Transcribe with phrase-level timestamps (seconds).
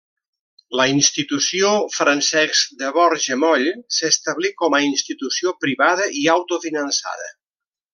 [0.79, 3.67] La Institució Francesc de Borja Moll
[3.99, 7.35] s'establí com a institució privada i autofinançada.